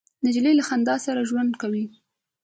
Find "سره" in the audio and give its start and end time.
1.05-1.21